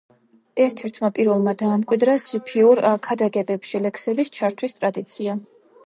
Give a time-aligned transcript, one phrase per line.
[0.63, 5.39] ერთ-ერთმა პირველმა დაამკვიდრა სუფიურ ქადაგებებში ლექსების ჩართვის ტრადიცია.